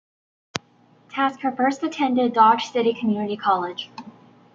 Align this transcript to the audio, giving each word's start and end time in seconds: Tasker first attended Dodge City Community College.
Tasker 1.09 1.51
first 1.55 1.83
attended 1.83 2.33
Dodge 2.33 2.71
City 2.71 2.91
Community 2.91 3.37
College. 3.37 3.91